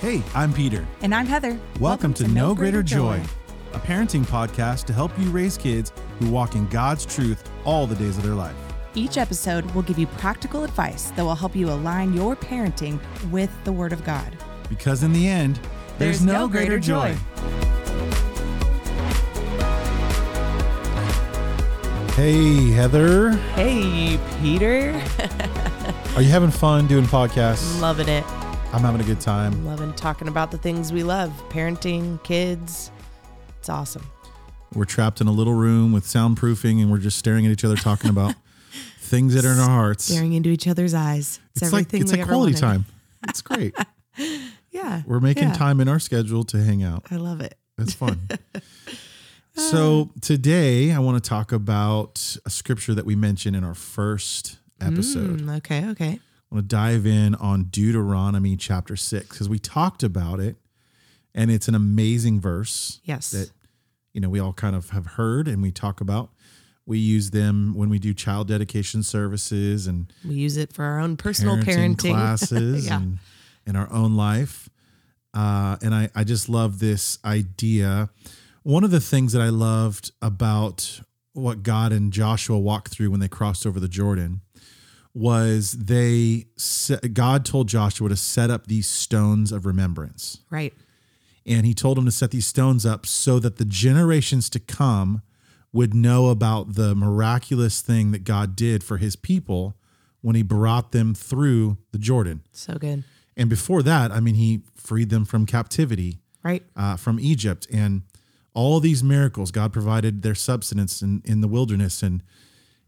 [0.00, 0.86] Hey, I'm Peter.
[1.02, 1.58] And I'm Heather.
[1.80, 3.20] Welcome, to, No Greater Joy,
[3.72, 7.96] a parenting podcast to help you raise kids who walk in God's truth all the
[7.96, 8.54] days of their life.
[8.94, 13.00] Each episode will give you practical advice that will help you align your parenting
[13.32, 14.38] with the Word of God.
[14.68, 15.58] Because in the end,
[15.98, 17.16] there's, no, greater, joy.
[22.14, 23.32] Hey, Heather.
[23.56, 24.92] Hey, Peter.
[26.14, 27.80] Are you having fun doing podcasts?
[27.80, 28.24] Loving it.
[28.70, 29.64] I'm having a good time.
[29.64, 32.90] Loving talking about the things we love parenting, kids.
[33.58, 34.04] It's awesome.
[34.74, 37.76] We're trapped in a little room with soundproofing and we're just staring at each other
[37.76, 38.34] talking about
[39.00, 40.04] things that are in our hearts.
[40.04, 41.40] Staring into each other's eyes.
[41.54, 42.60] It's, It's like it's ever quality wanted.
[42.60, 42.84] time.
[43.28, 43.74] It's great.
[44.70, 45.02] Yeah.
[45.04, 45.54] We're making yeah.
[45.54, 47.06] time in our schedule to hang out.
[47.10, 47.58] I love it.
[47.78, 48.28] It's fun.
[49.56, 54.58] so today I want to talk about a scripture that we mentioned in our first
[54.80, 55.40] episode.
[55.40, 56.20] Mm, okay, okay.
[56.50, 60.56] I want to dive in on Deuteronomy chapter six because we talked about it,
[61.34, 63.30] and it's an amazing verse Yes.
[63.32, 63.50] that
[64.14, 66.30] you know we all kind of have heard and we talk about.
[66.86, 70.98] We use them when we do child dedication services and we use it for our
[71.00, 72.10] own personal parenting, parenting.
[72.14, 72.96] classes Yeah.
[72.96, 73.18] and
[73.66, 74.70] in our own life.
[75.34, 78.08] Uh, and I, I just love this idea.
[78.62, 81.02] One of the things that I loved about
[81.34, 84.40] what God and Joshua walked through when they crossed over the Jordan
[85.14, 86.46] was they
[87.12, 90.40] God told Joshua to set up these stones of remembrance.
[90.50, 90.72] right.
[91.46, 95.22] And he told him to set these stones up so that the generations to come
[95.72, 99.74] would know about the miraculous thing that God did for his people
[100.20, 102.42] when he brought them through the Jordan.
[102.52, 103.02] So good.
[103.34, 106.62] And before that, I mean, he freed them from captivity Right.
[106.76, 108.02] uh, from Egypt and
[108.52, 109.50] all these miracles.
[109.50, 112.22] God provided their subsistence in, in the wilderness and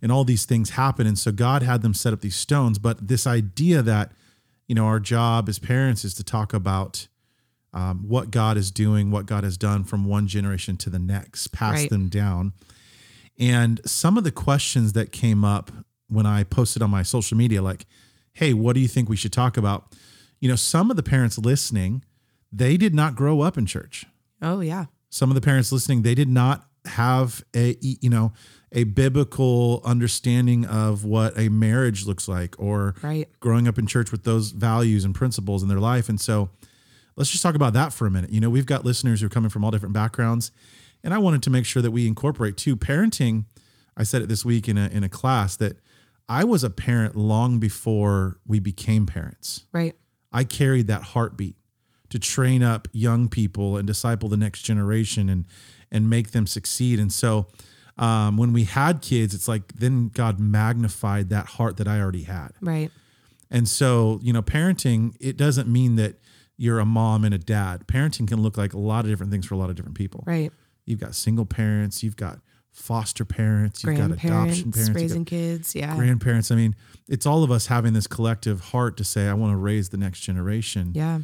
[0.03, 1.07] and all these things happen.
[1.07, 2.79] And so God had them set up these stones.
[2.79, 4.13] But this idea that,
[4.67, 7.09] you know, our job as parents is to talk about
[7.73, 11.49] um, what God is doing, what God has done from one generation to the next,
[11.49, 11.91] pass Right.
[11.91, 12.53] them down.
[13.39, 15.71] And some of the questions that came up
[16.09, 17.87] when I posted on my social media, like,
[18.33, 19.95] hey, what do you think we should talk about?
[20.41, 22.05] You know, some of the parents listening,
[22.53, 24.07] they did not grow up in church.
[24.43, 24.87] Oh, yeah.
[25.09, 28.33] Some of the parents listening, they did not have a, you know,
[28.73, 33.29] a biblical understanding of what a marriage looks like or Right.
[33.41, 36.09] growing up in church with those values and principles in their life.
[36.09, 36.51] And so
[37.17, 38.31] let's just talk about that for a minute.
[38.31, 40.53] You know, we've got listeners who are coming from all different backgrounds.
[41.03, 43.47] And I wanted to make sure that we incorporate too parenting.
[43.97, 45.79] I said it this week in a in a class that
[46.29, 49.65] I was a parent long before we became parents.
[49.73, 49.97] Right.
[50.33, 51.57] I carried that heartbeat
[52.11, 55.45] to train up young people and disciple the next generation and
[55.91, 56.99] and make them succeed.
[56.99, 57.47] And so
[57.99, 62.23] um, when we had kids, it's like then God magnified that heart that I already
[62.23, 62.51] had.
[62.61, 62.91] Right.
[63.51, 66.17] And so, you know, parenting, it doesn't mean that
[66.57, 67.87] you're a mom and a dad.
[67.87, 70.23] Parenting can look like a lot of different things for a lot of different people.
[70.27, 70.53] Right.
[70.87, 72.41] You've got single parents, you've got
[72.71, 75.75] foster parents, you've got adoption Grandparents, parents, raising kids.
[75.75, 75.97] Yeah.
[75.97, 76.51] grandparents.
[76.51, 76.77] I mean,
[77.09, 79.99] it's all of us having this collective heart to say, I want to raise the
[79.99, 80.93] next generation.
[80.95, 81.21] yeah.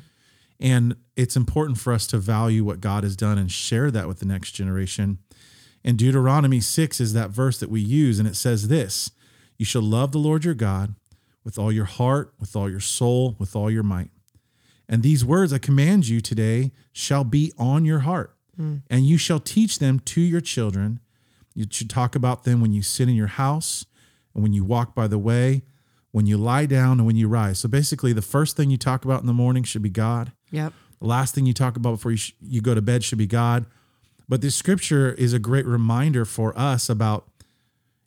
[0.59, 4.21] And it's important for us to value what God has done and share that with
[4.21, 5.19] the next generation.
[5.85, 9.11] And Deuteronomy 6 is that verse that we use, and it says this
[9.59, 10.95] You shall love the Lord your God
[11.45, 14.11] with all your heart, with all your soul, with all your might.
[14.89, 18.79] And these words I command you today shall be on your heart, hmm.
[18.91, 21.01] and you shall teach them to your children.
[21.55, 23.87] You should talk about them when you sit in your house,
[24.35, 25.63] and when you walk by the way,
[26.11, 27.61] when you lie down, and when you rise.
[27.61, 30.33] So basically, the first thing you talk about in the morning should be God.
[30.51, 30.73] Yep.
[31.01, 33.27] The last thing you talk about before you, sh- you go to bed should be
[33.27, 33.67] God.
[34.29, 37.29] But this scripture is a great reminder for us about,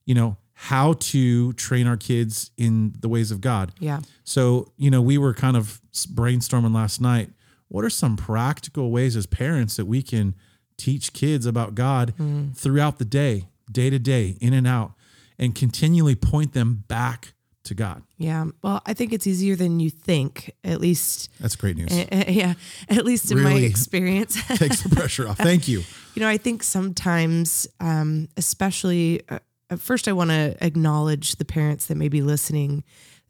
[0.06, 3.72] you know, how to train our kids in the ways of God.
[3.80, 4.02] Yeah.
[4.26, 5.80] So, you know, we were kind of
[6.14, 7.30] brainstorming last night.
[7.70, 10.36] What are some practical ways as parents that we can
[10.76, 12.56] teach kids about God mm.
[12.58, 14.94] throughout the day, day to day, in and out,
[15.38, 17.34] and continually point them back
[17.70, 18.04] to God?
[18.18, 18.46] Yeah.
[18.62, 21.30] Well, I think it's easier than you think, at least.
[21.40, 21.92] That's great news.
[21.92, 22.54] uh, yeah.
[22.90, 24.36] At least in my experience.
[24.58, 25.38] Takes the pressure off.
[25.38, 25.84] Thank you.
[26.16, 29.40] You know, I think sometimes, um, especially uh,
[29.70, 32.84] at first, I want to acknowledge the parents that may be listening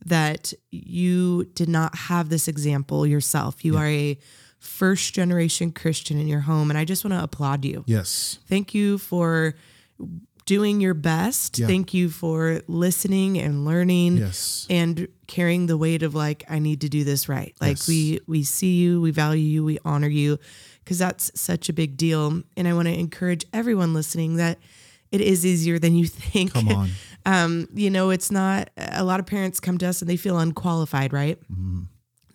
[0.06, 3.64] that you did not have this example yourself.
[3.64, 4.18] You are a
[4.58, 7.84] first generation Christian in your home, and I just want to applaud you.
[7.86, 8.40] Yes.
[8.48, 9.54] Thank you for
[10.50, 11.60] doing your best.
[11.60, 11.68] Yeah.
[11.68, 14.66] Thank you for listening and learning Yes.
[14.69, 17.54] and carrying the weight of like I need to do this right.
[17.62, 17.88] Like Yes.
[17.88, 20.40] we we see you, we value you, we honor you
[20.84, 22.42] because that's such a big deal.
[22.57, 24.57] And I want to encourage everyone listening that
[25.12, 26.54] it is easier than you think.
[26.54, 26.90] Come on.
[27.25, 30.38] um, you know, it's not a lot of parents come to us and they feel
[30.40, 31.38] unqualified, right?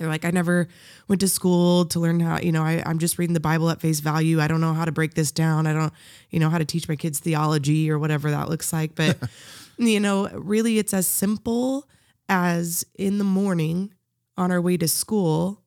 [0.04, 0.68] They're like, I never
[1.08, 3.80] went to school to learn how, you know, I, I'm just reading the Bible at
[3.80, 4.38] face value.
[4.38, 5.66] I don't know how to break this down.
[5.66, 5.92] I don't,
[6.28, 8.94] you know, how to teach my kids theology or whatever that looks like.
[8.94, 9.16] But,
[9.78, 11.88] you know, really it's as simple
[12.28, 13.94] as in the morning
[14.36, 15.62] on our way to school,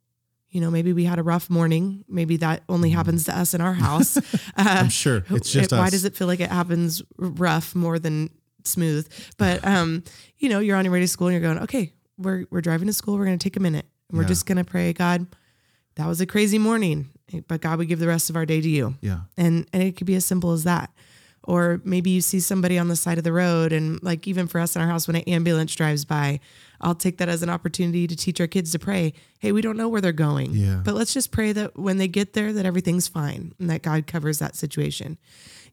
[0.50, 2.06] you know, maybe we had a rough morning.
[2.08, 4.18] Maybe that only happens to us in our house.
[4.18, 4.22] Uh,
[4.58, 5.92] I'm sure it's just why us.
[5.92, 8.30] does it feel like it happens rough more than
[8.66, 9.10] smooth?
[9.38, 10.04] But um,
[10.38, 12.88] you know, you're on your way to school and you're going, okay, we're we're driving
[12.88, 13.18] to school.
[13.18, 14.28] We're going to take a minute and we're Yeah.
[14.30, 15.28] just going to pray, God.
[15.96, 17.10] That was a crazy morning,
[17.48, 19.22] but God, we give the rest of our day to you Yeah.
[19.36, 20.92] and and it could be as simple as that
[21.44, 24.60] or maybe you see somebody on the side of the road and like even for
[24.60, 26.40] us in our house when an ambulance drives by
[26.82, 29.78] i'll take that as an opportunity to teach our kids to pray hey we don't
[29.78, 30.82] know where they're going Yeah.
[30.84, 34.08] but let's just pray that when they get there that everything's fine and that god
[34.08, 35.18] covers that situation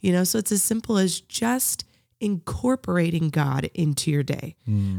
[0.01, 1.85] you know so it's as simple as just
[2.25, 4.57] incorporating god into your day.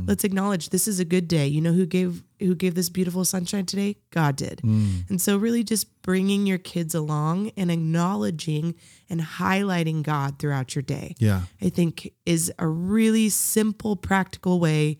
[0.07, 1.47] Let's acknowledge this is a good day.
[1.47, 3.95] You know who gave who gave this beautiful sunshine today?
[4.11, 4.61] God did.
[4.63, 8.75] And so really just bringing your kids along and acknowledging
[9.09, 11.41] and highlighting god throughout your day Yeah.
[11.61, 14.97] i think is a really simple practical way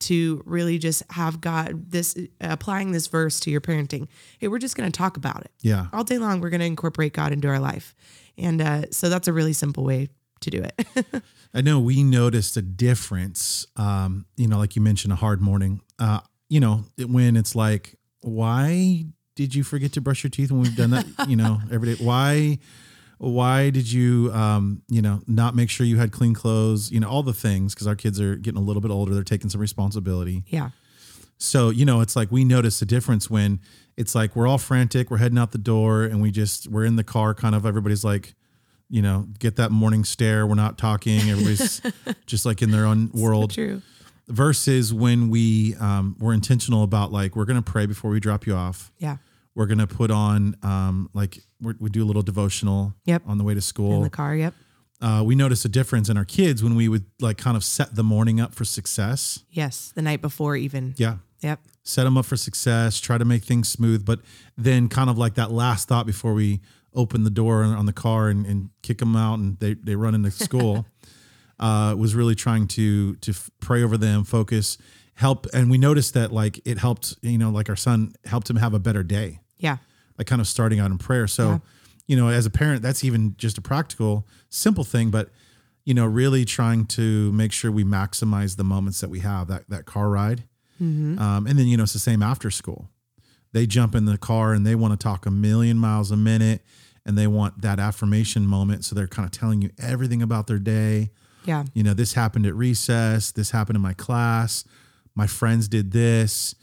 [0.00, 4.08] to really just have god this applying this verse to your parenting.
[4.38, 5.52] Hey we're just going to talk about it.
[5.62, 5.86] Yeah.
[5.92, 7.94] all day long we're going to incorporate god into our life.
[8.36, 10.08] And uh, so that's a really simple way
[10.42, 11.22] to do it
[11.54, 13.66] I know we noticed a difference.
[13.76, 15.82] Um, you know, like you mentioned, a hard morning.
[15.98, 19.04] Uh, you know, when it's like, why
[19.36, 21.06] did you forget to brush your teeth when we've done that?
[21.28, 22.04] you know, every day.
[22.04, 22.58] Why?
[23.18, 26.90] Why did you, um, you know, not make sure you had clean clothes?
[26.90, 29.14] You know, all the things because our kids are getting a little bit older.
[29.14, 30.42] They're taking some responsibility.
[30.48, 30.70] yeah
[31.38, 33.60] So, you know, it's like we notice a difference when
[33.96, 36.96] it's like we're all frantic, we're heading out the door, and we just we're in
[36.96, 38.34] the car, kind of everybody's like,
[38.92, 40.46] you know, get that morning stare.
[40.46, 41.18] We're not talking.
[41.30, 41.80] Everybody's
[42.26, 43.50] just like in their own world.
[43.52, 43.80] true
[44.28, 48.54] Versus when we um, we're intentional about like we're gonna pray before we drop you
[48.54, 48.92] off.
[48.98, 49.16] yeah
[49.54, 53.22] We're gonna put on um, like we're, we do a little devotional Yep.
[53.26, 53.96] on the way to school.
[53.96, 54.54] in the car yep
[55.00, 57.96] Uh, we notice a difference in our kids when we would like kind of set
[57.96, 59.42] the morning up for success.
[59.50, 63.42] yes the night before even Yeah, yep set them up for success, try to make
[63.42, 64.20] things smooth, but
[64.56, 66.60] then kind of like that last thought before we
[66.94, 70.14] open the door on the car and, and kick them out and they, they run
[70.14, 70.84] into school
[71.60, 74.78] uh, was really trying to to pray over them, focus,
[75.14, 75.46] help.
[75.54, 78.74] And we noticed that like it helped, you know, like our son helped him have
[78.74, 79.78] a better day, yeah
[80.18, 81.26] like kind of starting out in prayer.
[81.26, 81.58] So, Yeah.
[82.06, 85.30] you know, as a parent, that's even just a practical, simple thing, but
[85.84, 89.68] you know, really trying to make sure we maximize the moments that we have that
[89.70, 90.44] that car ride.
[91.18, 92.88] Um, and then, you know, it's the same after school.
[93.52, 96.64] They jump in the car and they want to talk a million miles a minute
[97.04, 98.84] and they want that affirmation moment.
[98.84, 101.10] So they're kind of telling you everything about their day.
[101.44, 104.64] yeah You know, this happened at recess, this happened in my class,
[105.14, 106.54] my friends did this,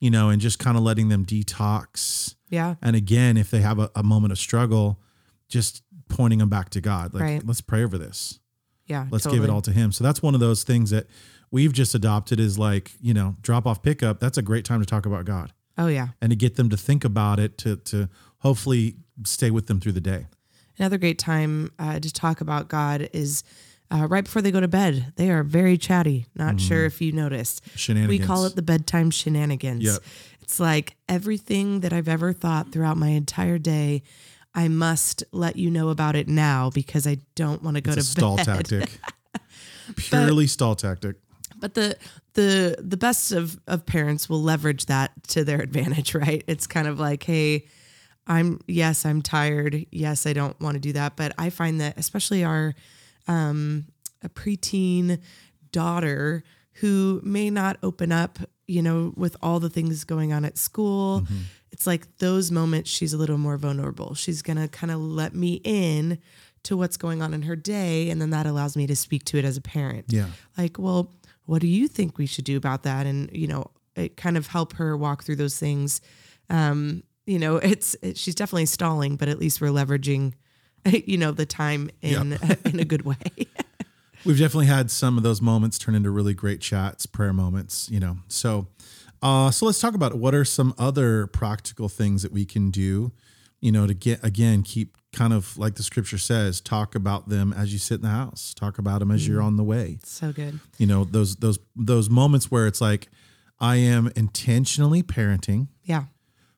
[0.00, 2.34] you know, and just kind of letting them detox.
[2.48, 5.00] yeah And again, if they have a, a moment of struggle,
[5.48, 7.12] just pointing them back to God.
[7.12, 7.46] Like, Right.
[7.46, 8.38] let's pray over this
[8.86, 11.06] yeah let's give it all to him so that's one of those things that
[11.50, 14.86] we've just adopted is like you know drop off pickup that's a great time to
[14.86, 18.08] talk about god oh yeah and to get them to think about it to to
[18.38, 20.26] hopefully stay with them through the day
[20.78, 23.42] Another great time uh, to talk about God is
[23.90, 25.12] uh, right before they go to bed.
[25.16, 26.26] They are very chatty.
[26.36, 27.62] Not sure if you noticed.
[27.88, 29.82] We call it the bedtime shenanigans.
[29.82, 29.98] Yep.
[30.40, 34.02] It's like everything that I've ever thought throughout my entire day.
[34.54, 37.98] I must let you know about it now because I don't want to go it's
[37.98, 38.98] a to stall tactic
[39.96, 41.16] purely stall tactic
[41.60, 41.96] But the
[42.38, 46.44] the the best of of parents will leverage that to their advantage, right?
[46.46, 47.66] It's kind of like, hey,
[48.28, 49.86] I'm yes, I'm tired.
[49.90, 52.74] Yes, I don't want to do that, but I find that especially our
[53.26, 53.86] um
[54.22, 55.20] a preteen
[55.72, 60.56] daughter who may not open up, you know, with all the things going on at
[60.56, 61.24] school.
[61.72, 64.14] It's like those moments she's a little more vulnerable.
[64.14, 66.18] She's going to kind of let me in
[66.64, 69.38] to what's going on in her day and then that allows me to speak to
[69.38, 70.26] it as a parent yeah
[70.58, 71.12] like, well,
[71.48, 73.06] what do you think we should do about that?
[73.06, 76.02] And you know, it kind of help her walk through those things.
[76.50, 80.34] Um, you know, it's it, she's definitely stalling, but at least we're leveraging,
[80.84, 83.16] you know, the time in in a good way.
[84.26, 88.00] we've definitely had some of those moments turn into really great chats prayer moments you
[88.00, 88.66] know so
[89.22, 93.12] uh so let's talk about what are some other practical things that we can do
[93.60, 97.52] you know to get again keep kind of like the scripture says talk about them
[97.52, 100.32] as you sit in the house talk about them as you're on the way so
[100.32, 100.60] good.
[100.78, 103.08] you know those those those moments where it's like
[103.58, 106.04] i am intentionally parenting Yeah.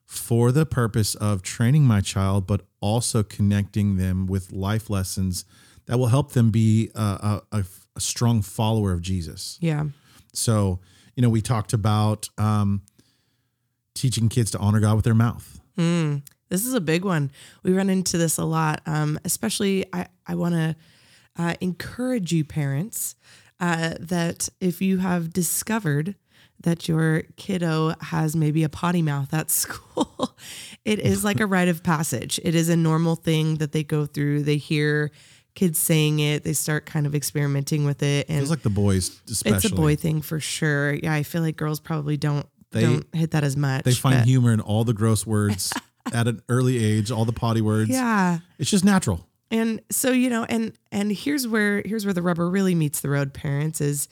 [0.05, 5.45] for the purpose of training my child but also connecting them with life lessons
[5.87, 7.63] that will help them be a, a, a,
[7.95, 9.85] a strong follower of jesus Yeah.
[10.33, 10.79] so
[11.15, 12.81] you know we talked about um,
[13.93, 15.59] teaching kids to honor God with their mouth.
[15.77, 17.31] Mm, this is a big one.
[17.63, 18.81] We run into this a lot.
[18.85, 20.75] Um, especially, I, I want to
[21.37, 23.15] uh, encourage you, parents,
[23.59, 26.15] uh, that if you have discovered
[26.61, 30.35] that your kiddo has maybe a potty mouth at school,
[30.85, 32.39] it is like a rite of passage.
[32.43, 34.43] It is a normal thing that they go through.
[34.43, 35.09] They hear
[35.55, 38.27] kids saying it, they start kind of experimenting with it.
[38.29, 39.55] And Feels like the boys, especially.
[39.57, 40.93] it's a boy thing for sure.
[40.93, 43.83] Yeah, I feel like girls probably don't They- don't hit that as much.
[43.83, 45.73] They find but- humor in all the gross words
[46.13, 47.89] at an early age, all the potty words.
[47.89, 48.39] Yeah.
[48.59, 49.27] It's just natural.
[49.49, 53.09] And so, you know, and and here's where here's where the rubber really meets the
[53.09, 54.07] road, parents, is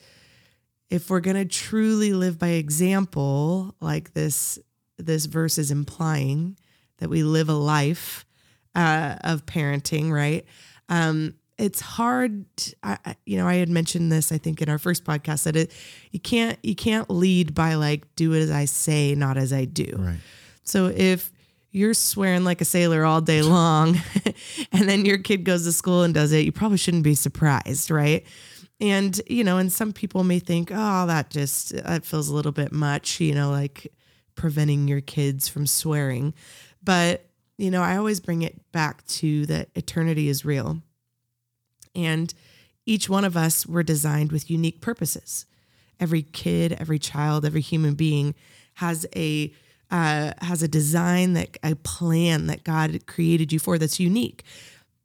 [0.90, 4.58] if we're gonna truly live by example, like this
[4.98, 6.58] this verse is implying
[6.98, 8.26] that we live a life
[8.74, 10.44] uh, of parenting, right?
[10.90, 12.44] Um, it's hard.
[12.82, 14.32] I, I- you know, I had mentioned this.
[14.32, 15.72] I think in our first podcast that it
[16.10, 19.94] you can't you can't lead by like do as I say, not as I do.
[19.98, 20.18] Right.
[20.64, 21.32] So if
[21.72, 23.96] you're swearing like a sailor all day long
[24.72, 27.90] and then your kid goes to school and does it, you probably shouldn't be surprised,
[27.90, 28.26] right?
[28.80, 32.52] And, you know, and some people may think, oh, that just, that feels a little
[32.52, 33.92] bit much, you know, like
[34.34, 36.34] preventing your kids from swearing.
[36.82, 37.26] But,
[37.58, 40.82] you know, I always bring it back to that eternity is real.
[41.94, 42.32] And
[42.86, 45.44] each one of us were designed with unique purposes.
[46.00, 48.34] Every kid, every child, every human being
[48.74, 49.52] has a
[49.90, 54.44] uh, has a design that a plan that God created you for that's unique.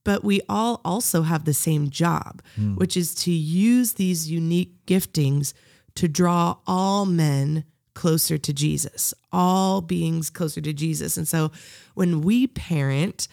[0.03, 2.43] But we all also have the same job,
[2.75, 5.53] which is to use these unique giftings
[5.95, 7.63] to draw all men
[7.95, 11.17] closer to Jesus, all beings closer to Jesus.
[11.17, 11.51] And so
[11.95, 13.27] when we parent,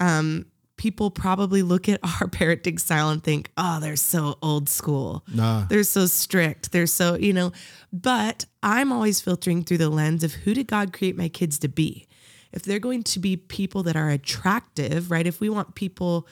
[0.00, 0.44] um,
[0.78, 5.24] people probably look at our parenting style and think, oh, they're so old school.
[5.32, 5.66] Nah.
[5.66, 6.72] They're so strict.
[6.72, 7.52] They're so, you know,
[7.92, 11.68] but I'm always filtering through the lens of who did God create my kids to
[11.68, 12.06] be?
[12.52, 15.26] If they're going to be people that are attractive, right?
[15.26, 16.26] If we want people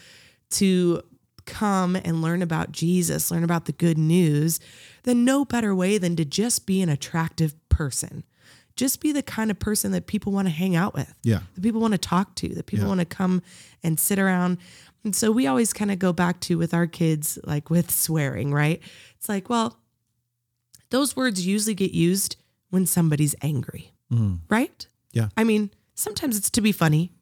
[0.53, 1.03] to
[1.45, 4.59] come and learn about Jesus, learn about the good news,
[5.05, 8.25] then no better way than to just be an attractive person.
[8.77, 11.41] Just be the kind of person that people want to hang out with Yeah.
[11.55, 12.89] that people want to talk to, that people Yeah.
[12.89, 13.43] want to come
[13.83, 14.59] and sit around.
[15.03, 18.53] And so we always kind of go back to with our kids, like with swearing,
[18.53, 18.81] right?
[19.19, 19.79] It's like, well,
[20.91, 22.37] those words usually get used
[22.71, 24.37] when somebody's angry, mm-hmm.
[24.49, 24.87] right?
[25.13, 25.29] Yeah.
[25.37, 27.13] I mean, sometimes it's to be funny,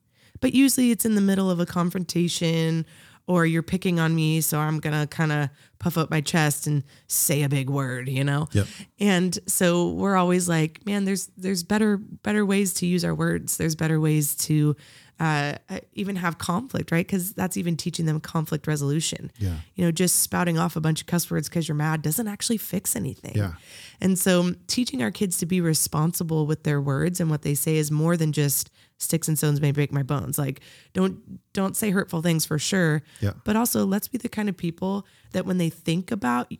[0.41, 2.85] but usually it's in the middle of a confrontation
[3.27, 4.41] or you're picking on me.
[4.41, 8.23] So I'm to kind of puff up my chest and say a big word, you
[8.23, 8.47] know?
[8.51, 8.67] Yep.
[8.99, 13.57] And so we're always like, man, there's there's better better ways to use our words.
[13.57, 14.75] There's better ways to
[15.19, 15.53] uh,
[15.93, 17.05] even have conflict, right?
[17.05, 19.31] Because that's even teaching them conflict resolution.
[19.39, 19.55] Yeah.
[19.75, 22.57] You know, just spouting off a bunch of cuss words because you're mad doesn't actually
[22.57, 23.33] fix anything.
[23.35, 23.53] Yeah.
[24.01, 27.77] And so teaching our kids to be responsible with their words and what they say
[27.77, 30.37] is more than just sticks and stones may break my bones.
[30.37, 30.59] Like
[30.93, 31.17] don't
[31.53, 33.01] don't say hurtful things for sure.
[33.21, 33.31] Yeah.
[33.45, 36.51] But also let's be the kind of people that when they think about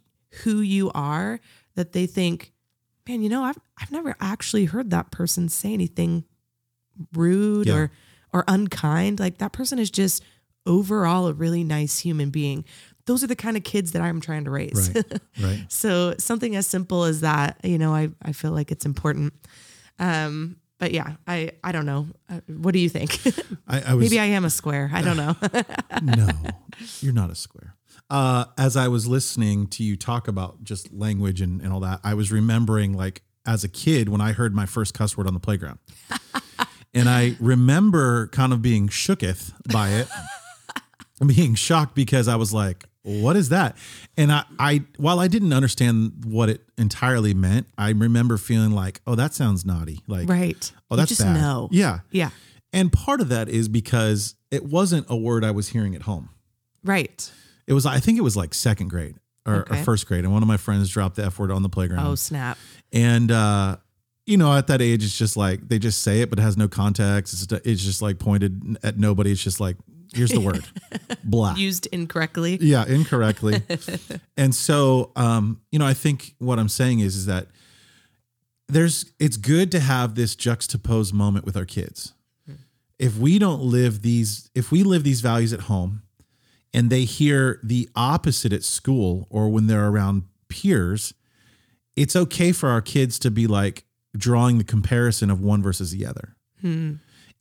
[0.44, 1.40] who you are,
[1.76, 2.54] that they think,
[3.08, 6.24] man, you know, I've I've never actually heard that person say anything
[7.14, 7.76] rude Yeah.
[7.76, 7.92] or
[8.36, 9.18] or unkind.
[9.18, 10.22] Like that person is just
[10.65, 12.65] overall a really nice human being.
[13.06, 14.92] Those are the kind of kids that I'm trying to raise.
[14.94, 15.22] Right.
[15.42, 15.65] Right.
[15.70, 19.34] So something as simple as that, you know, I, I feel like it's important.
[20.00, 22.08] Um, but yeah, I, I don't know.
[22.30, 23.20] Uh, what do you think?
[23.68, 24.89] I, I was Maybe I am a square.
[24.94, 25.36] I don't know.
[26.01, 26.27] no,
[27.01, 27.75] you're not a square.
[28.10, 32.00] Uh, as I was listening to you talk about just language and, and all that,
[32.04, 35.34] I was remembering like as a kid when I heard my first cuss word on
[35.34, 35.80] the playground.
[36.96, 40.08] And I remember kind of being shooketh by it
[41.28, 43.78] being shocked because I was like, what is that?
[44.18, 49.00] And I, I, while I didn't understand what it entirely meant, I remember feeling like,
[49.06, 50.02] oh, that sounds naughty.
[50.08, 50.72] Like, right.
[50.90, 51.36] oh, You that's just bad.
[51.36, 51.70] know.
[51.72, 52.00] Yeah.
[52.12, 52.32] Yeah.
[52.74, 56.30] And part of that is because it wasn't a word I was hearing at home.
[56.84, 57.32] Right.
[57.68, 60.24] It was, I think it was like second grade or, or first grade.
[60.24, 62.06] And one of my friends dropped the F word on the playground.
[62.08, 62.58] Oh, snap.
[62.92, 63.78] And, uh,
[64.25, 66.58] you know, at that age, it's just like they just say it, but it has
[66.58, 67.34] no context.
[67.34, 69.32] It's, it's just like pointed at nobody.
[69.32, 69.77] It's just like,
[70.13, 70.65] here's the word,
[71.24, 71.55] blah.
[71.55, 72.58] Used incorrectly.
[72.60, 73.62] Yeah, incorrectly.
[74.38, 77.48] and so, um, you know, I think what I'm saying is, is that
[78.67, 82.13] there's, it's good to have this juxtaposed moment with our kids.
[82.98, 86.03] If we don't live these, if we live these values at home
[86.74, 91.13] and they hear the opposite at school or when they're around peers,
[91.96, 93.85] it's okay for our kids to be like
[94.17, 96.36] drawing the comparison of one versus the other.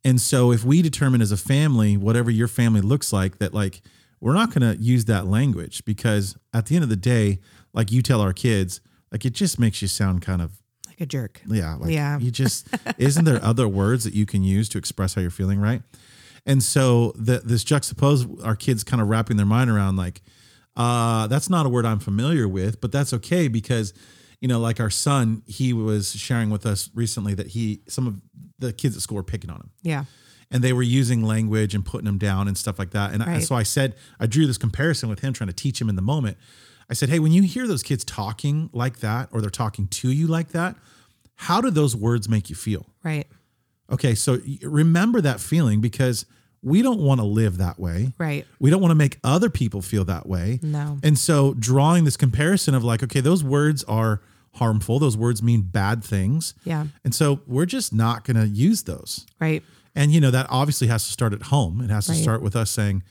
[0.03, 3.81] And so if we determine as a family, whatever your family looks like, that like
[4.21, 7.39] we're not going to use that language because at the end of the day,
[7.73, 11.05] like you tell our kids, like it just makes you sound kind of like a
[11.05, 11.41] jerk.
[11.47, 11.75] Yeah.
[11.75, 12.19] Like Yeah.
[12.19, 12.67] You just,
[12.97, 15.81] isn't there other words that you can use to express how you're feeling, right?
[16.45, 20.21] And so the, this juxtapose our kids kind of wrapping their mind around like,
[20.77, 23.93] uh, that's not a word I'm familiar with, but that's okay because,
[24.45, 28.21] you know, like our son, he was sharing with us recently that he, some of
[28.59, 30.05] the kids at school were picking on him Yeah.
[30.51, 33.11] and they were using language and putting him down and stuff like that.
[33.11, 35.89] And I, so I said, I drew this comparison with him trying to teach him
[35.89, 36.37] in the moment.
[36.91, 40.11] I said, Hey, when you hear those kids talking like that, or they're talking to
[40.11, 40.75] you like that,
[41.33, 42.85] how do those words make you feel?
[43.03, 43.25] Right.
[43.91, 44.13] Okay.
[44.13, 46.27] So remember that feeling because
[46.61, 48.13] we don't want to live that way.
[48.19, 48.45] Right.
[48.59, 50.59] We don't want to make other people feel that way.
[50.61, 50.99] No.
[51.01, 54.21] And so drawing this comparison of like, okay, those words are
[54.55, 54.99] harmful.
[54.99, 56.53] Those words mean bad things.
[56.63, 56.87] Yeah.
[57.03, 59.25] And so we're just not going to use those.
[59.39, 59.63] Right.
[59.95, 61.79] And you know that obviously has to start at home.
[61.81, 63.03] It has to start with us saying,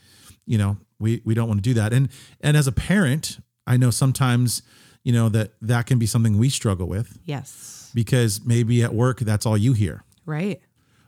[0.45, 1.93] you know, we we don't want to do that.
[1.93, 2.09] And
[2.41, 4.61] and as a parent, I know sometimes,
[5.03, 7.89] you know, that that can be something we struggle with Yes.
[7.95, 10.03] because maybe at work that's all you hear.
[10.27, 10.61] Right.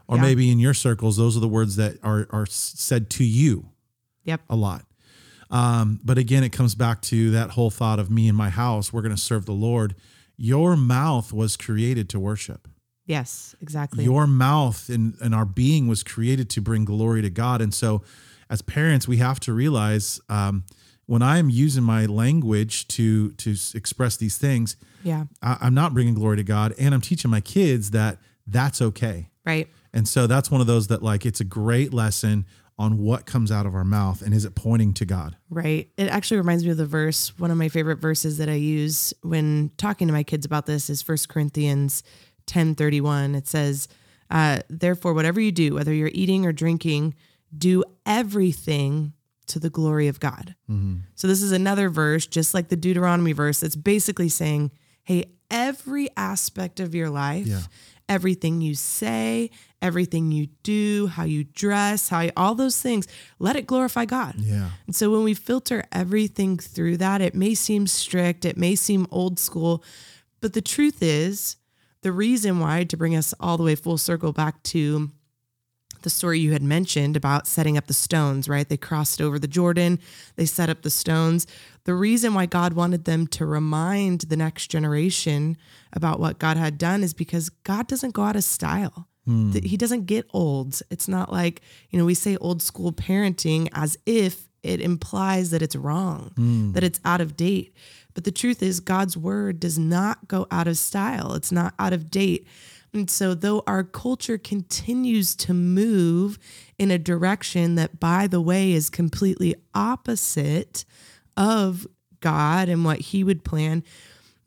[0.07, 0.23] Or Yeah.
[0.23, 3.69] maybe in your circles those are the words that are are said to you
[4.23, 4.41] Yep.
[4.49, 4.83] a lot.
[5.49, 8.91] Um, but again, it comes back to that whole thought of me and my house,
[8.91, 9.95] we're going to serve the Lord.
[10.37, 12.67] Your mouth was created to worship.
[13.05, 13.55] Yes.
[13.61, 14.03] Exactly.
[14.03, 17.61] Your mouth and, and our being was created to bring glory to God.
[17.61, 18.03] And so,
[18.49, 20.63] as parents, we have to realize um,
[21.05, 25.25] when I am using my language to to express these things, yeah.
[25.41, 29.29] I, I'm not bringing glory to God, and I'm teaching my kids that that's okay.
[29.45, 29.67] Right.
[29.93, 32.45] And so that's one of those that like it's a great lesson
[32.79, 35.35] on what comes out of our mouth and is it pointing to God.
[35.49, 35.89] Right.
[35.97, 37.37] It actually reminds me of the verse.
[37.39, 40.89] One of my favorite verses that I use when talking to my kids about this
[40.89, 42.03] is 1 Corinthians
[42.45, 43.33] 10 31.
[43.33, 43.87] It says,
[44.29, 47.15] uh, Therefore, whatever you do, whether you're eating or drinking,
[47.57, 49.13] do everything
[49.47, 50.55] to the glory of God.
[51.15, 54.71] So, this is another verse, just like the Deuteronomy verse, that's basically saying,
[55.03, 57.61] Hey, every aspect of your life, Yeah.
[58.09, 63.07] Everything you say, everything you do, how you dress, how you, all those things,
[63.39, 64.35] let it glorify God.
[64.37, 64.69] Yeah.
[64.85, 69.07] And so when we filter everything through that, it may seem strict, it may seem
[69.11, 69.83] old school,
[70.41, 71.57] but the truth is,
[72.01, 75.11] the reason why, to bring us all the way full circle back to
[76.01, 78.67] the story you had mentioned about setting up the stones, right?
[78.67, 79.99] They crossed over the Jordan,
[80.35, 81.47] they set up the stones.
[81.85, 85.57] The reason why God wanted them to remind the next generation
[85.93, 89.07] about what God had done is because God doesn't go out of style.
[89.25, 89.51] Hmm.
[89.51, 90.81] Th- He doesn't get old.
[90.89, 95.61] It's not like, you know, we say old school parenting as if it implies that
[95.61, 96.71] it's wrong, hmm.
[96.73, 97.73] that it's out of date.
[98.13, 101.93] But the truth is, God's word does not go out of style, it's not out
[101.93, 102.47] of date.
[102.97, 106.39] And so, though our culture continues to move
[106.79, 110.83] in a direction that, by the way, is completely opposite
[111.35, 111.85] of
[112.19, 113.83] God and what He would plan,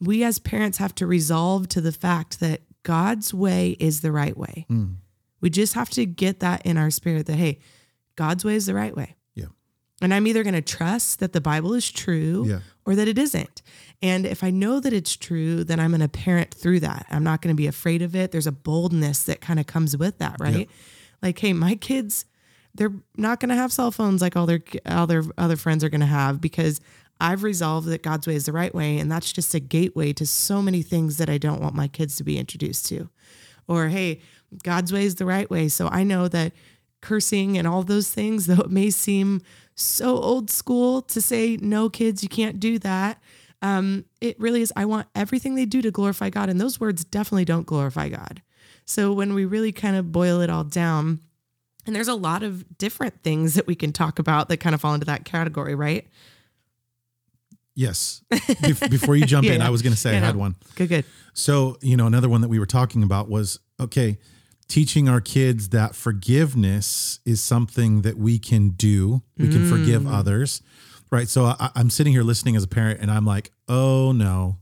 [0.01, 4.37] we as parents have to resolve to the fact that God's way is the right
[4.37, 4.65] way.
[4.69, 4.87] Hmm.
[5.41, 7.61] We just have to get that in our spirit that, hey,
[8.17, 9.15] God's way is the right way.
[9.35, 9.47] Yeah.
[10.03, 12.61] And I'm either going to trust that the Bible is true Yeah.
[12.85, 13.63] or that it isn't.
[14.03, 17.07] And if I know that it's true, then I'm going to parent through that.
[17.11, 18.33] I'm not going to be afraid of it.
[18.33, 20.71] There's a boldness that kind of comes with that, right?
[21.23, 22.25] Like, hey, my kids,
[22.75, 25.91] they're not going to have cell phones like all their all their other friends are
[25.91, 26.81] going to have because
[27.21, 30.27] I've resolved that God's way is the right way, and that's just a gateway to
[30.27, 33.11] so many things that I don't want my kids to be introduced to.
[33.69, 34.23] Or hey,
[34.63, 36.53] God's way is the right way, so I know that
[37.03, 39.43] cursing and all those things, though it may seem
[39.75, 43.21] so old school to say no, kids, you can't do that.
[43.63, 44.73] Um, it really is.
[44.77, 48.43] I want everything they do to glorify God, and those words definitely don't glorify God.
[48.87, 51.21] So when we really kind of boil it all down,
[51.87, 54.81] and there's a lot of different things that we can talk about that kind of
[54.81, 56.07] fall into that category, right?
[57.75, 58.23] Yes.
[58.31, 59.63] Bef- before you jump Yeah, in.
[59.63, 60.57] I was going to say I had one.
[60.75, 61.05] Good, good.
[61.33, 64.19] So, you know, another one that we were talking about was okay,
[64.69, 69.23] teaching our kids that forgiveness is something that we can do.
[69.39, 70.13] We can forgive Mm.
[70.15, 70.63] others.
[71.11, 71.29] Right.
[71.29, 74.57] So I, I'm sitting here listening as a parent and I'm like, oh no.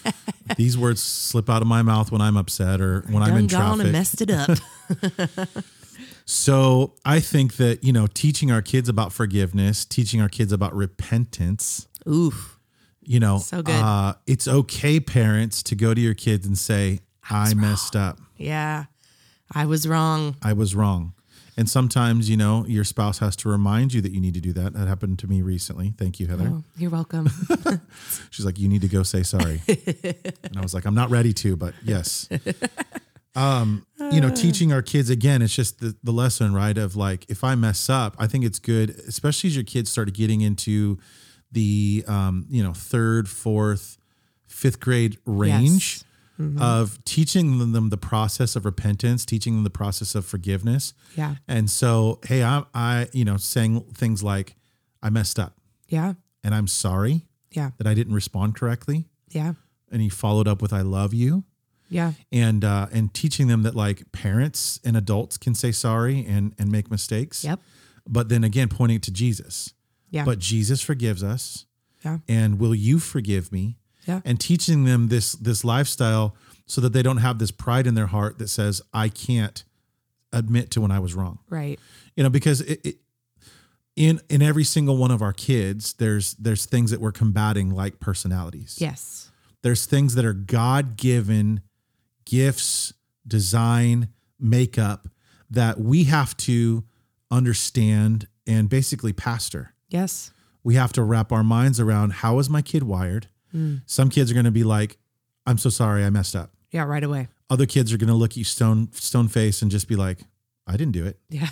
[0.56, 3.78] These words slip out of my mouth when I'm upset or when I'm in gone
[3.78, 3.82] traffic.
[3.84, 4.58] and messed it up.
[6.26, 10.74] So I think that, you know, teaching our kids about forgiveness, teaching our kids about
[10.74, 12.58] repentance, Oof.
[13.02, 13.74] you know, So good.
[13.74, 18.18] Uh, it's okay, parents, to go to your kids and say, I, messed up.
[18.36, 18.84] Yeah.
[19.54, 20.36] I was wrong.
[20.42, 21.12] I was wrong.
[21.56, 24.52] And sometimes, you know, your spouse has to remind you that you need to do
[24.54, 24.72] that.
[24.72, 25.94] That happened to me recently.
[25.96, 26.48] Thank you, Heather.
[26.50, 27.28] Oh, you're welcome.
[28.30, 29.62] She's like, you need to go say sorry.
[29.68, 32.28] and I was like, I'm not ready to, but yes.
[33.36, 36.76] Um, you know, teaching our kids again, it's just the, the lesson, right?
[36.76, 40.12] Of like, if I mess up, I think it's good, especially as your kids start
[40.12, 40.98] getting into
[41.50, 43.98] the um, you know, third, fourth,
[44.46, 45.96] fifth grade range.
[45.96, 46.04] Yes.
[46.58, 50.92] Of teaching them the process of repentance, teaching them the process of forgiveness.
[51.16, 51.36] Yeah.
[51.46, 54.56] And so, hey, I, I, you know, saying things like,
[55.02, 55.56] I messed up
[55.88, 56.14] Yeah.
[56.42, 57.70] and I'm sorry Yeah.
[57.78, 59.06] that I didn't respond correctly.
[59.30, 59.52] Yeah.
[59.92, 61.44] And he followed up with, I love you.
[61.88, 62.12] Yeah.
[62.32, 66.72] And, uh, and teaching them that like parents and adults can say sorry and, and
[66.72, 67.44] make mistakes.
[67.44, 67.60] Yep.
[68.08, 69.72] But then again, pointing to Jesus.
[70.10, 70.24] Yeah.
[70.24, 71.66] But Jesus forgives us.
[72.04, 72.18] Yeah.
[72.28, 73.76] And will you forgive me?
[74.06, 74.20] Yeah.
[74.24, 76.36] And teaching them this this lifestyle
[76.66, 79.64] so that they don't have this pride in their heart that says, I can't
[80.32, 81.38] admit to when I was wrong.
[81.48, 81.78] Right.
[82.16, 82.96] You know, because it, it
[83.96, 88.00] in in every single one of our kids, there's there's things that we're combating like
[88.00, 88.76] personalities.
[88.78, 89.30] Yes.
[89.62, 91.62] There's things that are God given
[92.26, 92.92] gifts,
[93.26, 95.08] design, makeup
[95.50, 96.84] that we have to
[97.30, 99.74] understand and basically pastor.
[99.88, 100.32] Yes.
[100.62, 103.28] We have to wrap our minds around how is my kid wired?
[103.86, 104.98] Some kids are going to be like,
[105.46, 106.50] I'm so sorry, I messed up.
[106.70, 106.84] Yeah.
[106.84, 107.28] Right away.
[107.50, 110.18] Other kids are going to look at you stone stone face and just be like,
[110.66, 111.18] I didn't do it.
[111.28, 111.48] Yeah.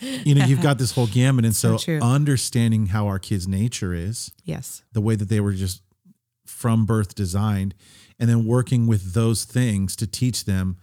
[0.00, 1.44] You know, you've got this whole gamut.
[1.44, 4.82] And so, So understanding how our kids' nature is, yes.
[4.92, 5.82] the way that they were just
[6.46, 7.74] from birth designed,
[8.18, 10.78] and then working with those things to teach them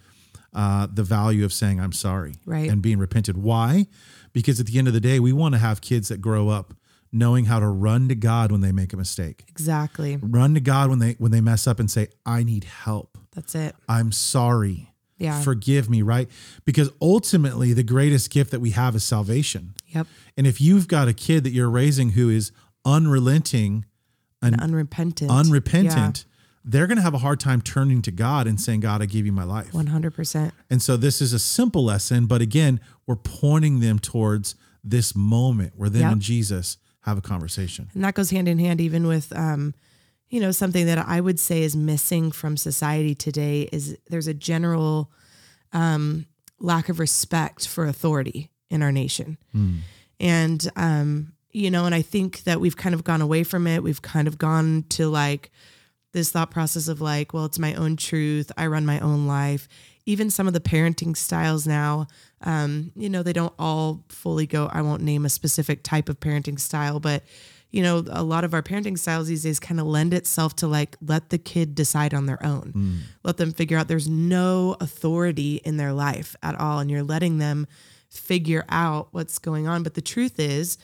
[0.53, 2.69] uh, the value of saying, I'm sorry Right.
[2.69, 3.37] and being repented.
[3.37, 3.87] Why?
[4.33, 6.73] Because at the end of the day, we want to have kids that grow up
[7.11, 9.43] knowing how to run to God when they make a mistake.
[9.49, 10.17] Exactly.
[10.21, 13.17] Run to God when they when they mess up and say, I need help.
[13.35, 13.75] That's it.
[13.89, 14.87] I'm sorry.
[15.17, 15.39] Yeah.
[15.41, 16.27] Forgive me, right?
[16.65, 19.75] Because ultimately the greatest gift that we have is salvation.
[19.89, 20.07] Yep.
[20.35, 22.51] And if you've got a kid that you're raising who is
[22.85, 23.85] unrelenting,
[24.41, 25.29] And unrepentant.
[25.29, 26.25] unrepentant,
[26.63, 29.25] they're going to have a hard time turning to God and saying, God, I give
[29.25, 29.73] you my life.
[29.73, 30.53] One hundred percent.
[30.69, 35.73] And so this is a simple lesson, but again, we're pointing them towards this moment
[35.75, 36.11] where them Yep.
[36.13, 37.89] and Jesus have a conversation.
[37.93, 39.73] And that goes hand in hand even with um,
[40.29, 44.33] you know, something that I would say is missing from society today is there's a
[44.33, 45.11] general
[45.73, 46.25] um
[46.59, 49.37] lack of respect for authority in our nation.
[50.19, 53.83] And um, you know, and I think that we've kind of gone away from it.
[53.83, 55.51] We've kind of gone to like
[56.13, 58.51] this thought process of like, well, it's my own truth.
[58.57, 59.67] I run my own life.
[60.05, 62.07] Even some of the parenting styles now,
[62.41, 64.69] um, you know, they don't all fully go.
[64.71, 67.23] I won't name a specific type of parenting style, but
[67.71, 70.67] you know, a lot of our parenting styles these days kind of lend itself to
[70.67, 72.71] like let the kid decide on their own.
[73.23, 76.79] Let them figure out there's no authority in their life at all.
[76.79, 77.67] And you're letting them
[78.09, 79.83] figure out what's going on.
[79.83, 80.77] But the truth is,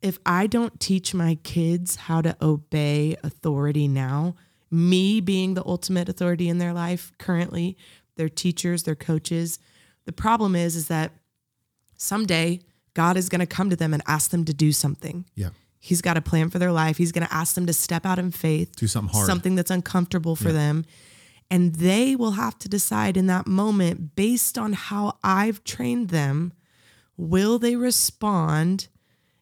[0.00, 4.36] if I don't teach my kids how to obey authority now,
[4.70, 7.76] me being the ultimate authority in their life currently,
[8.16, 9.58] their teachers, their coaches,
[10.04, 11.12] the problem is is that
[11.96, 12.60] someday
[12.94, 15.24] God is going to come to them and ask them to do something.
[15.34, 15.50] Yeah.
[15.78, 16.96] He's got a plan for their life.
[16.96, 19.26] He's going to ask them to step out in faith, Do something hard.
[19.26, 20.84] something that's uncomfortable for them.
[21.50, 26.52] And they will have to decide in that moment, based on how I've trained them,
[27.16, 28.88] will they respond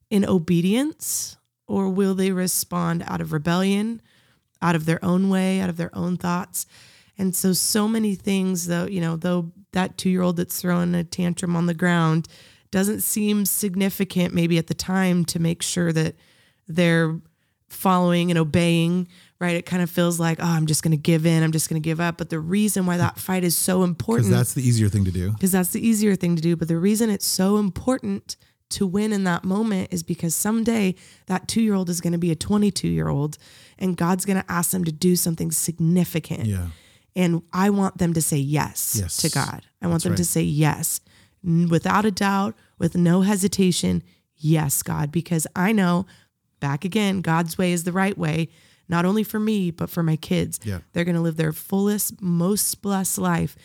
[0.09, 1.37] in obedience
[1.69, 4.03] or will they respond out of rebellion,
[4.63, 6.67] out of their own way, out of their own thoughts?
[7.21, 10.95] And so, so many things, though, you know, though that two year old that's throwing
[10.95, 12.27] a tantrum on the ground
[12.71, 16.15] doesn't seem significant maybe at the time to make sure that
[16.67, 17.21] they're
[17.69, 19.07] following and obeying,
[19.39, 19.55] right?
[19.55, 21.81] It kind of feels like, oh, I'm just going to give in, I'm just going
[21.81, 22.17] to give up.
[22.17, 24.29] But the reason why that fight is so important.
[24.29, 25.33] Because that's the easier thing to do.
[25.33, 26.57] because that's the easier thing to do.
[26.57, 28.37] But the reason it's so important
[28.71, 30.95] to win in that moment is because someday
[31.27, 33.37] that two year old is going to be a 22 year old
[33.79, 36.47] and God's going to ask them to do something significant.
[36.47, 36.69] Yeah.
[37.17, 39.17] And I want them to say yes, Yes.
[39.19, 39.63] to God.
[39.83, 41.01] I want That's them to say yes
[41.43, 44.03] without a doubt, with no hesitation.
[44.37, 46.07] Yes, God, because I know
[46.61, 48.49] back again, God's way is the right way,
[48.89, 50.61] not only for me, but for my kids.
[50.65, 50.81] Yeah.
[50.93, 53.57] They're going to live their fullest, most blessed life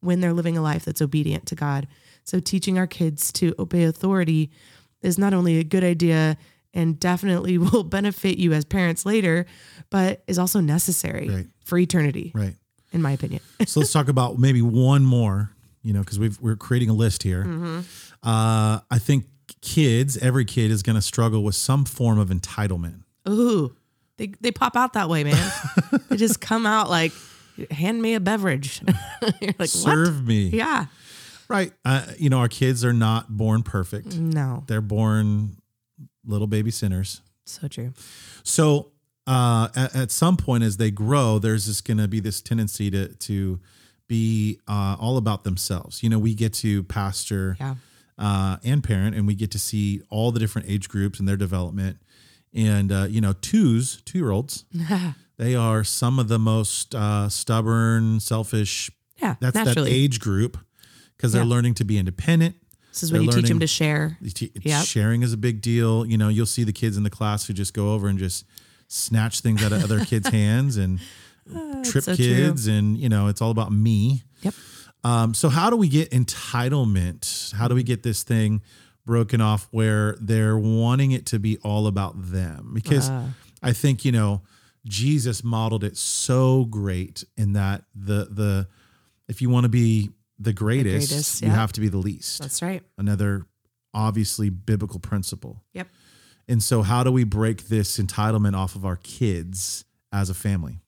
[0.00, 1.86] when they're living a life that's obedient to God.
[2.24, 4.50] So teaching our kids to obey authority
[5.02, 6.36] is not only a good idea
[6.74, 9.46] and definitely will benefit you as parents later,
[9.90, 11.46] but is also necessary Right.
[11.64, 12.56] for eternity, Right.
[12.94, 13.42] In my opinion.
[13.66, 15.50] so let's talk about maybe one more,
[15.82, 17.44] you know, because we've we're creating a list here.
[17.44, 17.80] Mm-hmm.
[18.22, 19.26] Uh, I think
[19.60, 23.02] kids, every kid is going to struggle with some form of entitlement.
[23.28, 23.74] Ooh,
[24.16, 25.52] they, they pop out that way, man.
[26.08, 27.12] they just come out like,
[27.70, 28.80] hand me a beverage.
[29.22, 29.68] Like, what?
[29.70, 30.86] Serve me, Yeah.
[31.48, 31.72] right?
[31.84, 34.64] Uh, you know, our kids are not born perfect; No.
[34.66, 35.56] they're born
[36.26, 37.22] little baby sinners.
[37.46, 37.94] So true.
[38.42, 38.92] So
[39.26, 42.90] uh, at, at some point, as they grow, there's just going to be this tendency
[42.90, 43.60] to to
[44.06, 46.02] be uh, all about themselves.
[46.02, 47.74] You know, we get to pastor Yeah.
[48.18, 51.36] uh, and parent, and we get to see all the different age groups and their
[51.38, 51.98] development.
[52.52, 54.64] And uh, you know, twos, two year olds,
[55.36, 58.88] They are some of the most uh, stubborn, selfish.
[59.20, 59.90] Yeah, That's naturally.
[59.90, 60.58] that age group
[61.16, 61.48] because they're Yeah.
[61.48, 62.54] learning to be independent.
[62.92, 64.16] this is when you teach them to share.
[64.32, 64.84] Te- Yep.
[64.86, 66.04] Sharing is a big deal.
[66.06, 68.44] You know, you'll see the kids in the class who just go over and just
[68.94, 71.00] snatch things out of other kids' hands and
[71.84, 72.24] trip so true.
[72.24, 74.22] kids, and you know, it's all about me.
[74.42, 74.54] Yep.
[75.02, 77.52] Um, so how do we get entitlement?
[77.54, 78.62] How do we get this thing
[79.04, 82.70] broken off where they're wanting it to be all about them?
[82.74, 83.28] Because Ah.
[83.62, 84.42] I think you know
[84.86, 88.68] Jesus modeled it so great in that the the
[89.28, 91.54] if you want to be the greatest, greatest, you yeah.
[91.54, 92.40] have to be the least.
[92.40, 92.82] That's right.
[92.98, 93.46] Another
[93.92, 95.62] obviously biblical principle.
[95.72, 95.88] Yep.
[96.48, 100.78] And so how do we break this entitlement off of our kids as a family?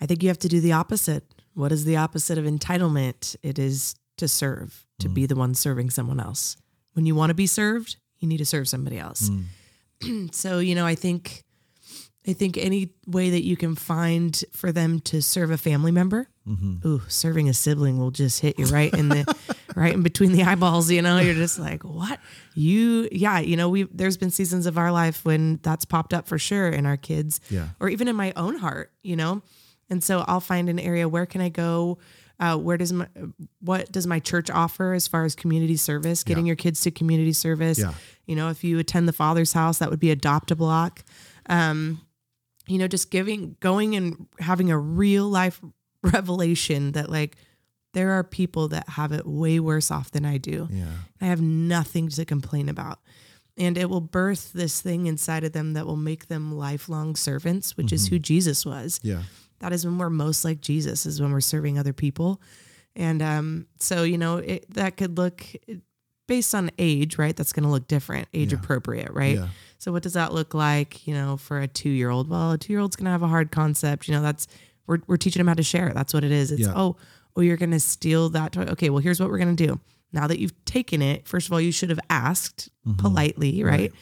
[0.00, 1.24] I think you have to do the opposite.
[1.54, 3.36] What is the opposite of entitlement?
[3.42, 5.14] It is to serve, to Mm.
[5.14, 6.56] be the one serving someone else.
[6.92, 9.30] When you want to be served, you need to serve somebody else.
[10.00, 10.34] Mm.
[10.34, 11.42] so, you know, I think
[12.26, 16.28] I think any way that you can find for them to serve a family member,
[16.48, 16.86] Mm-hmm.
[16.86, 19.24] ooh, serving a sibling will just hit you right in the
[19.74, 21.18] right in between the eyeballs, you know.
[21.18, 22.18] You're just like, "What?
[22.54, 26.26] You yeah, you know, we there's been seasons of our life when that's popped up
[26.28, 27.68] for sure in our kids Yeah.
[27.80, 29.42] or even in my own heart, you know?
[29.90, 31.98] And so I'll find an area where can I go?
[32.40, 33.06] Uh, where does my
[33.60, 36.24] what does my church offer as far as community service?
[36.24, 36.50] Getting Yeah.
[36.50, 37.78] your kids to community service.
[37.78, 37.94] Yeah.
[38.26, 41.04] You know, if you attend the Father's house, that would be adopt a block.
[41.48, 42.00] Um,
[42.66, 45.60] you know, just giving, going and having a real life
[46.02, 47.36] revelation that like
[47.94, 50.68] there are people that have it way worse off than I do.
[50.70, 50.84] Yeah.
[51.20, 52.98] I have nothing to complain about.
[53.56, 57.76] And it will birth this thing inside of them that will make them lifelong servants,
[57.76, 59.00] which is who Jesus was.
[59.02, 59.22] Yeah.
[59.60, 62.42] That is when we're most like Jesus, is when we're serving other people.
[62.96, 65.46] And um, so, you know, it, that could look
[66.26, 67.36] based on age, right?
[67.36, 68.58] That's going to look different, age Yeah.
[68.58, 69.36] appropriate, right?
[69.36, 69.48] Yeah.
[69.78, 72.28] So, what does that look like, you know, for a two year old?
[72.28, 74.08] Well, a two year old's going to have a hard concept.
[74.08, 74.48] You know, that's,
[74.86, 75.92] we're, we're teaching them how to share.
[75.94, 76.50] That's what it is.
[76.52, 76.72] It's, Yeah.
[76.74, 76.96] oh,
[77.36, 78.62] oh, you're going to steal that toy.
[78.62, 79.80] Okay, well, here's what we're going to do.
[80.12, 82.98] Now that you've taken it, first of all, you should have asked Mm-hmm.
[82.98, 83.92] politely, right?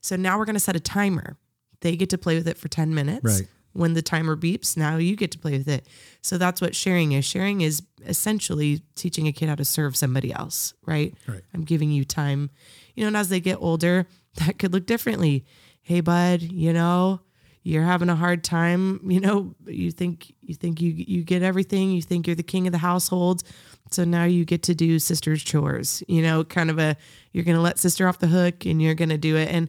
[0.00, 1.36] So now we're going to set a timer.
[1.80, 3.24] They get to play with it for 10 minutes.
[3.40, 3.48] Right.
[3.72, 5.86] When the timer beeps, now you get to play with it.
[6.22, 7.24] So that's what sharing is.
[7.24, 11.14] Sharing is essentially teaching a kid how to serve somebody else, right?
[11.28, 11.42] Right.
[11.54, 12.50] I'm giving you time.
[12.96, 14.06] You know, and as they get older,
[14.44, 15.44] that could look differently.
[15.80, 17.20] Hey, bud, you know,
[17.62, 19.00] you're having a hard time.
[19.04, 21.92] You know, you think you think you you get everything.
[21.92, 23.42] You think you're the king of the household.
[23.90, 26.02] So now you get to do sister's chores.
[26.08, 26.96] You know, kind of a
[27.32, 29.48] you're gonna let sister off the hook and you're gonna do it.
[29.48, 29.68] And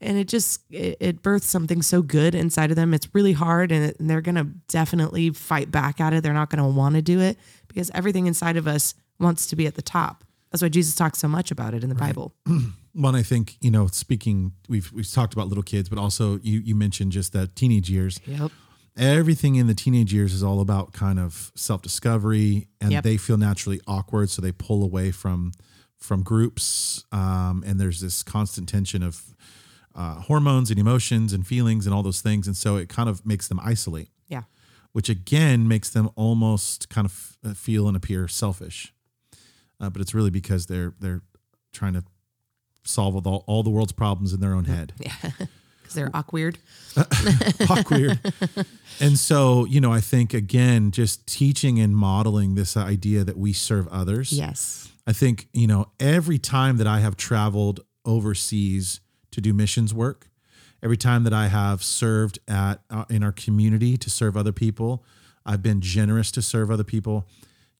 [0.00, 2.94] and it just it, it births something so good inside of them.
[2.94, 6.22] It's really hard, and, it, and they're gonna definitely fight back at it.
[6.22, 9.66] They're not gonna want to do it because everything inside of us wants to be
[9.66, 10.24] at the top.
[10.50, 12.34] That's why Jesus talks so much about it in the Bible.
[12.94, 16.60] One, I think, you know, speaking, we've, we've talked about little kids, but also you,
[16.60, 18.20] you mentioned just that teenage years.
[18.26, 18.50] Yep.
[18.98, 23.04] Everything in the teenage years is all about kind of self discovery and Yep.
[23.04, 24.28] they feel naturally awkward.
[24.28, 25.52] So they pull away from,
[25.96, 27.04] from groups.
[27.10, 29.22] Um, and there's this constant tension of
[29.94, 32.46] uh, hormones and emotions and feelings and all those things.
[32.46, 34.42] And so it kind of makes them isolate, Yeah.
[34.92, 38.92] which again makes them almost kind of uh, feel and appear selfish.
[39.80, 41.22] Uh, but it's really because they're, they're
[41.72, 42.04] trying to
[42.84, 44.92] solve all, all the world's problems in their own head.
[45.02, 45.30] Yeah.
[45.80, 46.58] Because they're awkward.
[47.68, 48.20] awkward.
[49.00, 53.52] and so, you know, I think again, just teaching and modeling this idea that we
[53.52, 54.32] serve others.
[54.32, 54.92] Yes.
[55.08, 59.00] I think, you know, every time that I have traveled overseas
[59.32, 60.28] to do missions work,
[60.82, 65.04] every time that I have served at uh, in our community to serve other people,
[65.44, 67.26] I've been generous to serve other people.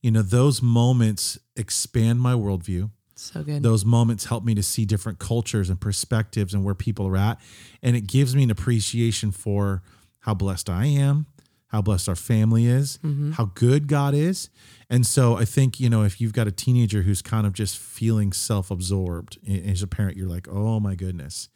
[0.03, 2.91] You know, those moments expand my worldview
[3.23, 3.63] So good.
[3.63, 7.41] those moments help me to see different cultures and perspectives and where people are at.
[7.83, 9.83] And it gives me an appreciation for
[10.21, 11.27] how blessed i am
[11.69, 13.33] how blessed our family is mm-hmm.
[13.33, 14.51] how good god is.
[14.91, 17.79] And so i think you know if you've got a teenager who's kind of just
[17.79, 21.49] feeling self-absorbed as a parent you're like oh my goodness.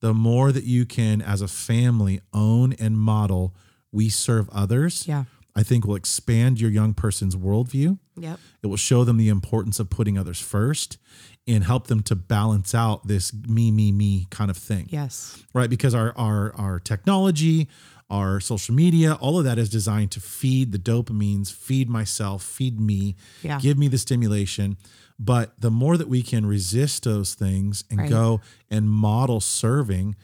[0.00, 3.54] The more that you can as a family own and model
[3.92, 5.24] we serve others yeah.
[5.54, 8.38] i think will expand your young person's worldview Yep.
[8.62, 10.98] it will show them the importance of putting others first
[11.46, 14.88] and help them to balance out this me, me, me kind of thing.
[14.90, 15.42] Yes.
[15.54, 15.70] Right.
[15.70, 17.68] Because our our our technology,
[18.10, 22.80] our social media, all of that is designed to feed the dopamines, feed myself, feed
[22.80, 23.60] me, Yeah.
[23.60, 24.76] give me the stimulation.
[25.18, 28.10] But the more that we can resist those things and Right.
[28.10, 30.14] go and model serving,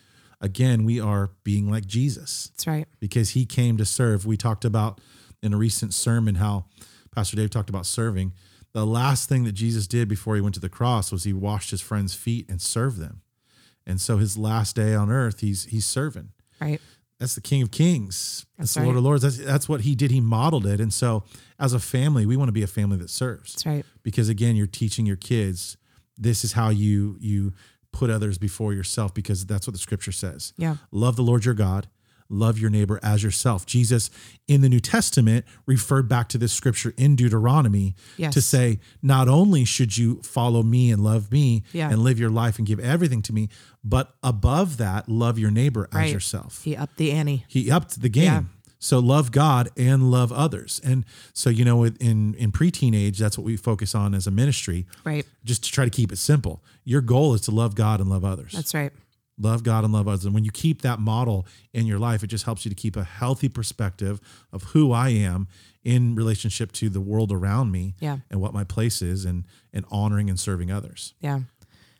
[0.41, 2.89] again, we are being like Jesus That's right.
[3.01, 4.27] because he came to serve.
[4.27, 5.01] We talked about
[5.43, 6.67] in a recent sermon how
[7.14, 8.33] Pastor Dave talked about serving.
[8.72, 11.70] The last thing that Jesus did before he went to the cross was he washed
[11.70, 13.20] his friends' feet and served them.
[13.87, 16.31] And so his last day on earth, he's he's serving.
[16.61, 16.81] Right.
[17.18, 18.46] that's the King of Kings.
[18.57, 19.22] That's, That's the Lord of Lords.
[19.22, 20.11] That's that's what He did.
[20.11, 20.81] He modeled it.
[20.81, 21.25] And so,
[21.59, 23.55] as a family, we want to be a family that serves.
[23.55, 23.85] That's right.
[24.03, 25.77] Because again, you're teaching your kids
[26.16, 27.53] this is how you you
[27.92, 30.53] put others before yourself because that's what the Scripture says.
[30.57, 30.77] Yeah.
[30.90, 31.88] Love the Lord your God.
[32.33, 33.66] Love your neighbor as yourself.
[33.66, 34.11] Jesus
[34.49, 38.33] in the New Testament referred back to this scripture in Deuteronomy Yes.
[38.35, 41.90] to say, not only should you follow me and love me Yeah.
[41.90, 43.49] and live your life and give everything to me,
[43.85, 46.62] but above that, love your neighbor as yourself.
[46.64, 47.45] He upped the ante.
[47.49, 48.25] He upped the game.
[48.25, 48.42] Yeah.
[48.79, 50.81] So love God and love others.
[50.83, 54.33] And so, you know, in, in preteen age, that's what we focus on as a
[54.33, 55.25] ministry, Right.
[55.45, 56.64] just to try to keep it simple.
[56.85, 58.90] Your goal is to love God and love others That's right.
[59.38, 60.25] Love God and love others.
[60.25, 62.97] And when you keep that model in your life, it just helps you to keep
[62.97, 64.21] a healthy perspective
[64.53, 65.49] of who I am
[65.83, 68.18] in relationship to the world around me Yeah.
[68.31, 71.14] and what my place is and and honoring and serving others.
[71.21, 71.40] Yeah.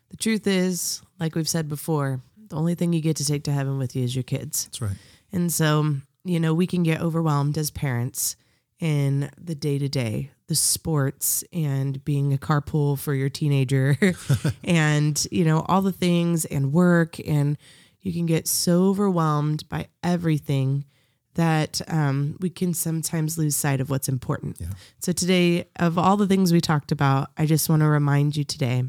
[0.09, 3.51] The truth is, like we've said before, the only thing you get to take to
[3.51, 4.65] heaven with you is your kids.
[4.65, 4.97] That's right.
[5.31, 8.35] And so, you know, we can get overwhelmed as parents
[8.79, 13.97] in the day to day, the sports and being a carpool for your teenager
[14.63, 17.17] and, you know, all the things and work.
[17.27, 17.57] And
[18.01, 20.85] you can get so overwhelmed by everything
[21.33, 24.57] that um, we can sometimes lose sight of what's important.
[24.59, 24.67] Yeah.
[24.99, 28.43] So, today, of all the things we talked about, I just want to remind you
[28.43, 28.83] today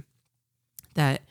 [0.93, 1.23] that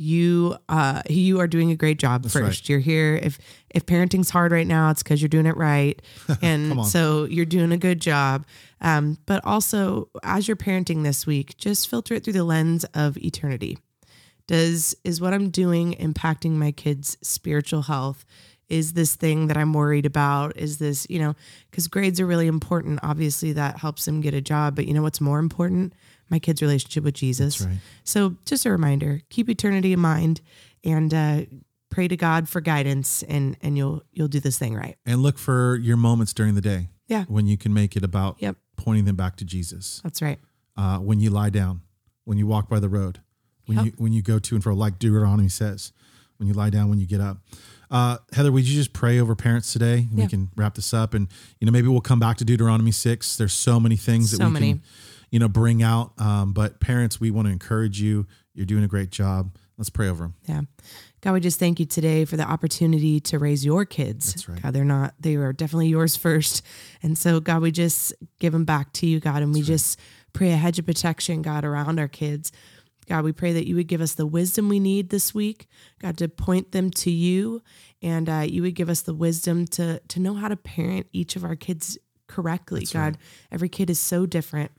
[0.00, 2.68] you uh you are doing a great job first right.
[2.70, 3.38] you're here if
[3.68, 6.00] if parenting's hard right now it's because you're doing it right
[6.42, 8.46] and so you're doing a good job
[8.80, 13.16] um but also as you're parenting this week just filter it through the lens of
[13.18, 13.78] eternity
[14.46, 18.24] does is what i'm doing impacting my kids spiritual health
[18.68, 21.34] is this thing that i'm worried about is this you know
[21.70, 25.02] because grades are really important obviously that helps them get a job but you know
[25.02, 25.92] what's more important
[26.30, 27.78] my kids relationship with jesus right.
[28.04, 30.40] so just a reminder, keep eternity in mind
[30.84, 31.42] and uh,
[31.90, 34.96] pray to God for guidance and and you'll you'll do this thing right.
[35.04, 37.24] And look for your moments during the day Yeah.
[37.26, 38.56] when you can make it about Yep.
[38.80, 40.00] Pointing them back to Jesus.
[40.02, 40.38] That's right.
[40.76, 41.82] Uh, when you lie down,
[42.24, 43.20] when you walk by the road,
[43.66, 43.84] when Yep.
[43.86, 45.92] you when you go to and fro, like Deuteronomy says,
[46.38, 47.38] when you lie down, when you get up.
[47.90, 50.08] Uh, Heather, would you just pray over parents today?
[50.12, 51.28] We can wrap this up, and
[51.60, 53.36] you know maybe we'll come back to Deuteronomy six.
[53.36, 54.72] There's so many things that So we many.
[54.74, 54.82] can,
[55.30, 56.12] you know, bring out.
[56.18, 58.26] Um, but parents, we want to encourage you.
[58.54, 59.56] You're doing a great job.
[59.76, 60.34] Let's pray over them.
[60.46, 60.60] Yeah.
[61.22, 64.32] God, we just thank you today for the opportunity to raise your kids.
[64.32, 64.62] That's right.
[64.62, 66.62] God, they're not, they are definitely yours first.
[67.02, 69.98] And so, God, we just give them back to you, God, and we just
[70.32, 72.52] pray a hedge of protection, God, around our kids.
[73.06, 75.66] God, we pray that you would give us the wisdom we need this week,
[76.00, 77.60] God, to point them to you,
[78.00, 81.34] and uh, you would give us the wisdom to to know how to parent each
[81.34, 82.86] of our kids correctly.
[82.92, 83.18] God,
[83.50, 84.70] every kid is so different.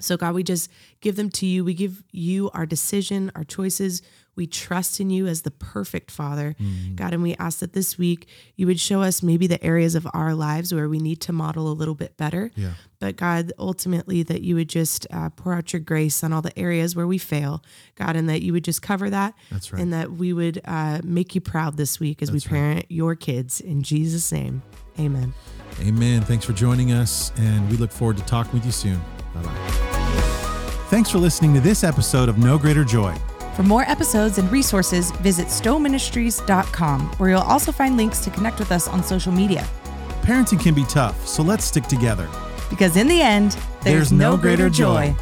[0.00, 0.68] So, God, we just
[1.00, 1.64] give them to you.
[1.64, 4.02] We give you our decision, our choices.
[4.34, 6.56] We trust in you as the perfect Father,
[6.94, 7.12] God.
[7.12, 10.34] And we ask that this week you would show us maybe the areas of our
[10.34, 12.50] lives where we need to model a little bit better.
[12.56, 12.72] Yeah.
[12.98, 16.56] But God, ultimately, that you would just uh, pour out your grace on all the
[16.58, 17.62] areas where we fail,
[17.96, 19.34] God, and that you would just cover that.
[19.50, 19.82] That's right.
[19.82, 23.60] And that we would uh, make you proud this week as we parent your kids.
[23.60, 24.62] In Jesus' name,
[24.98, 25.34] amen.
[25.80, 26.22] Amen.
[26.22, 29.00] Thanks for joining us, and we look forward to talking with you soon.
[29.34, 30.02] Bye bye.
[30.88, 33.16] Thanks for listening to this episode of No Greater Joy.
[33.54, 38.72] For more episodes and resources, visit stowministries.com, where you'll also find links to connect with
[38.72, 39.66] us on social media.
[40.22, 42.28] Parenting can be tough, so let's stick together.
[42.70, 45.14] Because in the end, there's, no, greater joy.